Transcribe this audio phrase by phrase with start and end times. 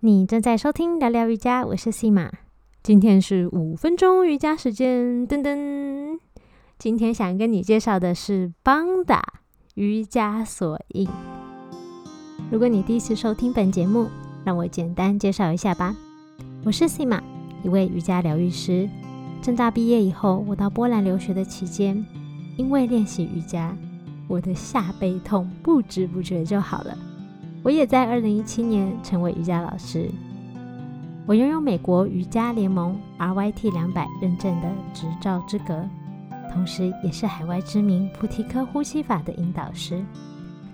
[0.00, 2.30] 你正在收听聊聊瑜伽，我是西马。
[2.84, 6.20] 今天是五分钟瑜伽时间，噔噔。
[6.78, 9.20] 今天想跟你介绍的是邦达
[9.74, 11.08] 瑜伽锁印。
[12.48, 14.06] 如果你第一次收听本节目，
[14.44, 15.96] 让我简单介绍一下吧。
[16.64, 17.20] 我是西马，
[17.64, 18.88] 一位瑜伽疗愈师。
[19.42, 22.06] 正大毕业以后，我到波兰留学的期间，
[22.56, 23.76] 因为练习瑜伽，
[24.28, 26.96] 我的下背痛不知不觉就好了。
[27.68, 30.10] 我也在二零一七年成为瑜伽老师。
[31.26, 35.86] 我拥有美国瑜伽联盟 RYT 两百认证的执照资格，
[36.50, 40.02] 同时也是海外知名菩提科呼吸法的引导师。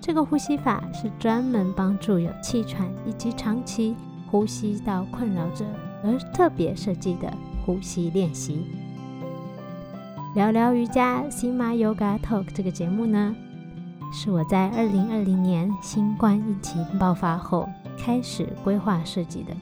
[0.00, 3.94] 这个呼吸法是专门帮助有气喘以及长期
[4.28, 5.64] 呼吸道困扰者
[6.02, 7.32] 而特别设计的
[7.64, 8.66] 呼吸练习。
[10.34, 13.36] 聊聊瑜伽 Sima Yoga Talk 这个节目呢？
[14.12, 19.54] 是我在二零二零年新冠疫情爆发后开始规划设计的。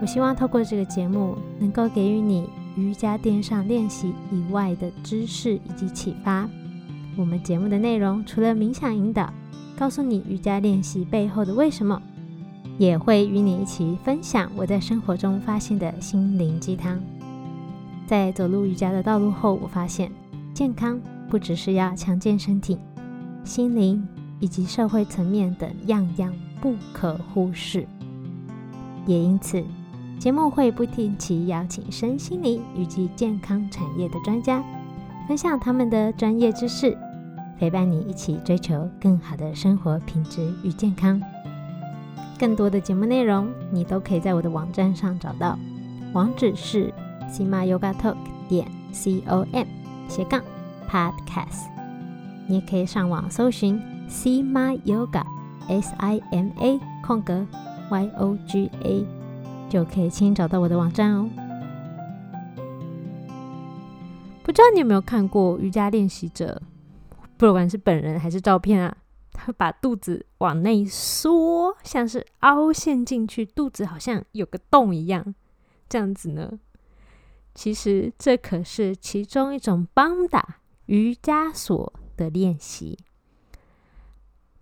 [0.00, 6.48] 我希望透过这个节目，能够给予你瑜伽垫上练习以外的知识以及启发。
[7.16, 9.32] 我们节目的内容除了冥想引导，
[9.76, 12.02] 告诉你瑜伽练习背后的为什么，
[12.76, 17.00] 也会与你一起分享我在生活中发现的心灵鸡汤。
[18.04, 20.10] 在走入瑜伽的道路后，我发现
[20.52, 21.00] 健康
[21.30, 22.76] 不只是要强健身体。
[23.44, 24.06] 心灵
[24.40, 27.86] 以及社会层面等样样不可忽视，
[29.06, 29.62] 也因此，
[30.18, 34.62] 节目会不定期邀请身心灵以及健康产业的专家，
[35.28, 36.96] 分享他们的专业知识，
[37.58, 41.20] 陪伴你一起追求更好的生活品质与健康。
[42.38, 45.58] 更多的节目内容，你都可以在我的网站上找到，
[46.12, 46.92] 网址是
[47.30, 48.16] sima yoga talk
[48.48, 49.66] 点 c o m
[50.08, 50.42] 斜杠
[50.88, 51.73] podcast。
[52.46, 57.46] 你也可以上网搜寻 Sima Yoga，S I M A 空格
[57.90, 59.06] Y O G A，
[59.70, 61.28] 就可以轻易找到我的网站哦。
[64.42, 66.60] 不知道你有没有看过瑜伽练习者，
[67.38, 68.94] 不管是本人还是照片啊，
[69.32, 75.34] 他把肚子往内缩，像是凹陷进去，肚子好像有个洞一样，
[75.88, 76.58] 这样子呢？
[77.54, 80.56] 其实这可是其中一种邦达
[80.86, 81.92] 瑜伽所。
[82.16, 82.98] 的练习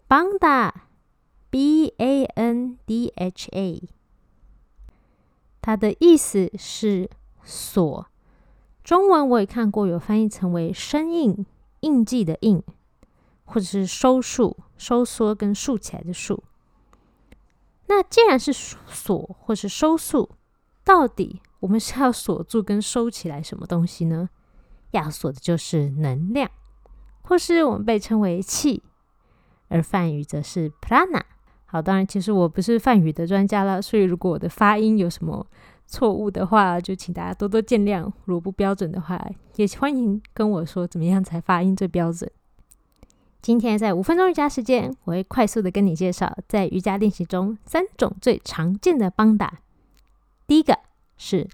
[0.08, 3.88] ，Banda，B A N D H A，
[5.60, 7.08] 它的意思是
[7.44, 8.06] 锁。
[8.82, 11.46] 中文我也看过，有翻译成为生硬、
[11.80, 12.62] 印记的印，
[13.44, 16.42] 或者是收束、收缩跟竖起来的竖。
[17.86, 20.30] 那既然是锁或是收束，
[20.82, 24.30] 到底我们是要锁住跟收起来什么东西呢？
[24.90, 26.50] 要锁的就是能量。
[27.32, 28.82] 或是我们被称为气，
[29.68, 31.22] 而梵语则是 prana。
[31.64, 35.46] 好，当然，其实我不是梵语的专家了，所以如果我的发音有什么
[35.86, 38.12] 错误的话，就请大家多多见谅。
[38.26, 39.18] 如果不标准的话，
[39.56, 42.30] 也欢迎跟我说怎么样才发音最标准。
[43.40, 49.60] 今天在五分钟瑜伽时间，我会快速的跟你介绍在瑜伽练习中三种最常见的邦达。
[50.46, 50.78] 第一个
[51.16, 51.48] 是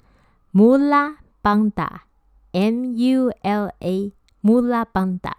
[0.53, 2.03] mula 邦达
[2.51, 4.13] ，M U L A
[4.43, 5.38] mula 邦达。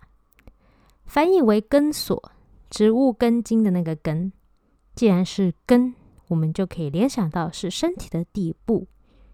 [1.09, 2.31] 翻译为根锁，
[2.69, 4.31] 植物根茎的那个根。
[4.93, 5.95] 既然是根，
[6.27, 8.87] 我们就可以联想到是身体的底部，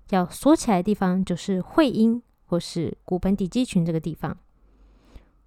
[0.10, 4.38] 要锁起来的地方就是会阴或是骨盆底肌群这个地方。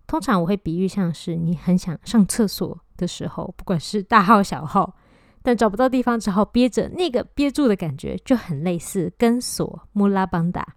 [0.07, 4.95] 通常我会比喻像是你很想上厕所的时候，不管是大号小号，
[5.43, 10.77] 但找不到地方，只好憋着，那个憋住的感觉就很类似根锁穆拉邦达。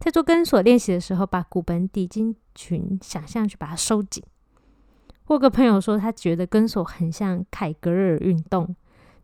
[0.00, 4.20] 在做根锁练习的时候，把骨盆底肌群想象去把它收紧。
[5.26, 8.74] 我个朋友说，他觉得跟锁很像凯格尔运动，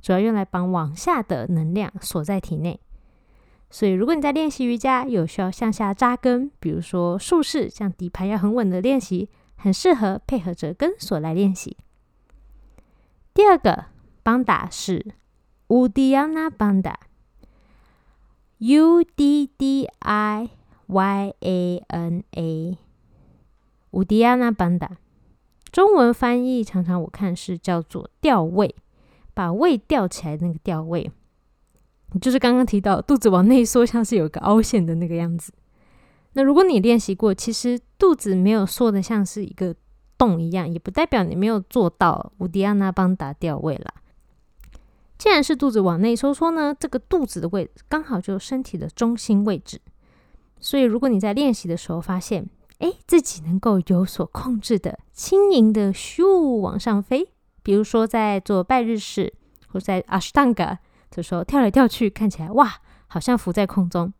[0.00, 2.81] 主要用来帮往下的能量锁在体内。
[3.69, 11.76] 所以，如果你在练习瑜伽，有需要向下扎根，比如说竖式，像底盘要很稳的练习，很适合配合着跟锁来练习。
[13.34, 13.87] 第二个
[14.22, 15.14] 邦达是
[15.66, 16.99] 乌迪亚纳邦达
[18.58, 20.49] ，U D D I
[20.87, 22.78] Y A N A，
[23.90, 24.93] 乌迪亚纳邦达。
[25.70, 28.75] 中文翻译常常我看是叫做吊位，
[29.35, 31.11] 把胃吊起来那个吊位，
[32.20, 35.53] 就是刚刚提到肚子往内缩，像是有个凹陷的那个样子。
[36.32, 39.75] 那如果你练习过，其实肚子没有缩的像是一个
[40.17, 43.93] 洞一样，也不代表你没有做到乌迪亚纳邦达吊位啦。
[45.19, 49.81] 既然是肚子往内收缩呢，这个肚子的位置刚好就是身体的中心位置，
[50.59, 52.49] 所以如果你在练习的时候发现。
[52.78, 57.28] 哎，自己能够有所控制的，轻盈的咻往上飞。
[57.62, 59.34] 比如说，在做拜日式
[59.66, 60.78] 或在阿斯汤嘎
[61.10, 62.76] 这时候跳来跳去，看起来哇，
[63.06, 64.12] 好像浮在空中。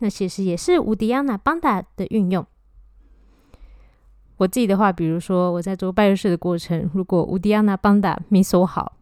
[0.00, 2.46] 那其实也是乌迪亚娜邦达的运用。
[4.36, 8.96] 我自己的话，比如说我在做拜日式的过程，如果乌迪亚娜邦达没锁好，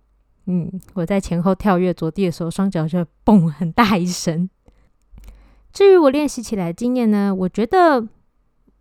[0.46, 4.48] 嗯，我在前后跳跃着地的时候，双脚就嘣很大一声。
[5.72, 8.06] 至于我练习起来经验呢，我觉得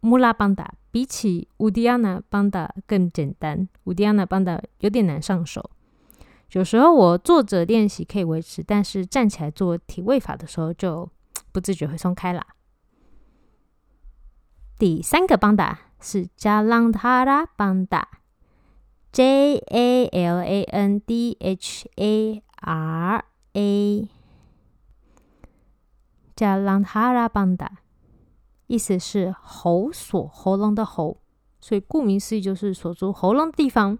[0.01, 5.69] 穆拉邦达比起乌迪亚娜邦达更简单，乌迪亚娜邦达有点难上手。
[6.51, 11.09] 有时候我坐着练习可以维持，但是站起来做体位法的时候就
[11.53, 12.45] 不自觉会松开啦。
[14.77, 18.07] 第三个邦达是加朗塔拉邦达
[19.11, 23.23] ，J A L A N D H A R
[23.53, 24.09] A，
[26.35, 27.77] 加朗塔拉邦达，
[28.71, 31.17] 意思是喉锁喉咙的喉，
[31.59, 33.99] 所以顾名思义就是锁住喉咙的地方。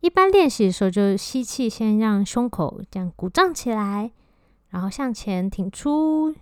[0.00, 4.12] 一般练习的时候，就是吸气，先让胸口这样鼓胀起来，
[4.68, 6.34] 然后向前挺出，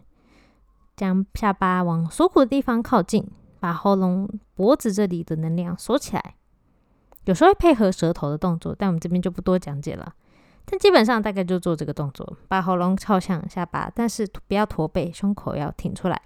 [0.96, 3.24] 将下巴往锁骨的地方靠近，
[3.60, 6.34] 把喉咙、脖子这里的能量锁起来。
[7.26, 10.12] 有时候会配合舌头的动作，但我们这边就不多讲解了。
[10.64, 16.20] 但基本上大概就做这个动作，把喉咙靠向下巴，但是不要驼背，胸口要挺出来。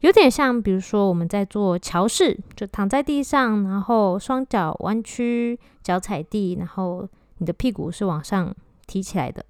[0.00, 7.08] 有点像，比如说我们在做桥式，就躺在地上，然后双脚弯曲，脚踩地，然后
[7.38, 8.54] 你的屁股是往上
[8.86, 9.44] 提起来的。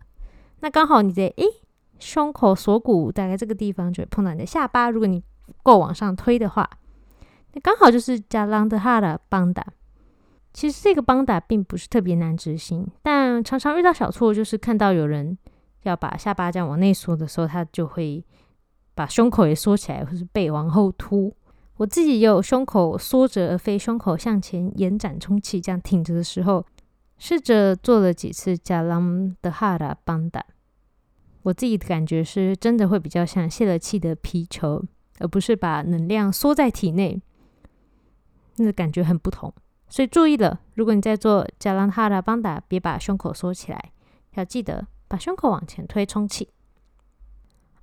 [0.61, 1.45] 那刚好你的诶
[1.99, 4.89] 胸口锁骨大概这个地方就会碰到你的下巴。
[4.89, 5.21] 如果你
[5.65, 6.71] 够往上推的话，
[7.53, 9.67] 那刚好就是加朗德哈的邦达。
[10.53, 15.37] 其实这个邦达并不是特别难执行，但常常遇到小错，就是看到有人
[15.83, 18.25] 要把下巴这样往内缩的时候，他就会。
[18.97, 21.37] 把胸口也缩起来，或是背往后凸。
[21.77, 26.65] 我自己有胸口缩着而非胸口向前延展充气，这样挺着的时候，
[27.19, 30.43] 试着做了几次加朗的哈拉邦达。
[31.43, 34.83] 我自己的感觉是真的会比较像泄了气的皮球，
[35.19, 37.21] 而不是把能量缩在体内，
[38.57, 39.53] 那个感觉很不同。
[39.89, 43.93] 所以注意了，如果你在做加朗哈拉邦达，别把胸口缩起来，
[44.37, 46.49] 要记得把胸口往前推充气。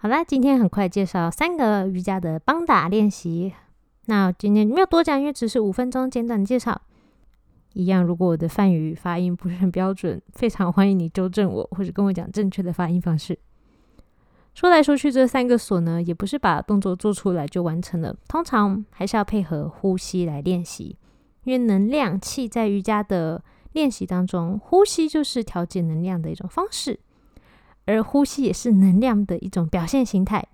[0.04, 3.54] 好啦，今天很快介绍三个瑜伽的邦达练习。
[4.08, 6.82] 那今天没有多讲，因为只是五分钟简短介绍。
[7.72, 13.40] 一样，如果我的梵语发音不是很标准，非常欢迎你纠正我，或者跟我讲正确的发音方式。
[14.54, 20.98] 说来说去，这三个锁呢，也不是把动作做出来就完成了，通常还是要配合呼吸来练习。
[21.46, 23.42] 因为能量气在瑜伽的
[23.72, 27.00] 练习当中，呼吸就是调节能量的一种方式。
[27.86, 30.46] 而呼吸也是能量的一种表现形态。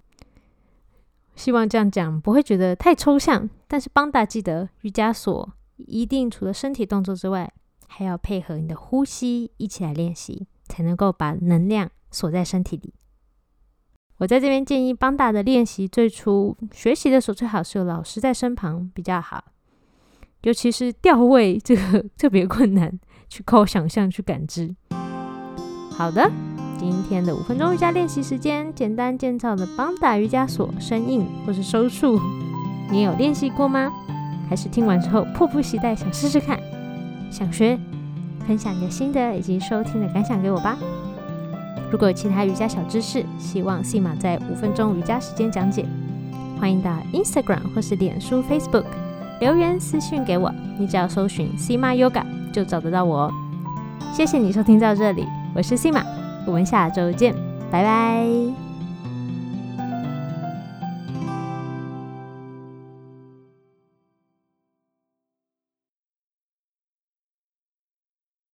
[1.35, 3.49] 希望这样讲不会觉得太抽象。
[3.67, 7.53] 但是邦达记得，瑜伽锁一定除了身体动作之外，
[7.87, 12.93] 还要配合你的呼吸一起来练习，才能够把能量锁在身体里。
[14.17, 19.45] 我在这边建议邦达的练习，最初学习的时候最好是有老师在身旁比较好，
[20.41, 22.99] 尤其是调位这个 特别困难，
[23.29, 24.75] 去靠想象去感知。
[25.91, 26.29] 好的。
[26.79, 32.17] 今天的五分钟瑜伽练习时间，简单建造的邦达瑜伽锁生硬或是收束，
[32.89, 33.91] 你有练习过吗？
[34.49, 36.57] 还是听完之后迫不及待想试试看？
[37.29, 37.77] 想学，
[38.47, 40.77] 分享你的心得以及收听的感想给我吧。
[41.91, 45.85] 如果有其他瑜伽小知识，希望 C 马在五分钟瑜伽时间讲解，
[46.61, 48.85] 欢迎到 Instagram 或是脸书 Facebook
[49.41, 53.33] 留言私讯给我，你只要搜寻 C 马 Yoga 就找得到我哦。
[54.13, 56.18] 谢谢你收听到这里，我是 C 马。
[56.49, 57.35] 我们下周见，
[57.69, 58.68] 拜拜。